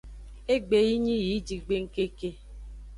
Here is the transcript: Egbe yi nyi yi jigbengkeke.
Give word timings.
Egbe 0.53 0.77
yi 0.87 0.95
nyi 1.03 1.15
yi 1.27 1.35
jigbengkeke. 1.47 2.29